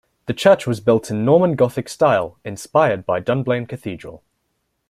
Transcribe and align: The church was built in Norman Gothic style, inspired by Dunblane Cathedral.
The 0.25 0.33
church 0.33 0.65
was 0.65 0.79
built 0.79 1.11
in 1.11 1.25
Norman 1.25 1.53
Gothic 1.55 1.87
style, 1.87 2.39
inspired 2.43 3.05
by 3.05 3.19
Dunblane 3.19 3.67
Cathedral. 3.67 4.23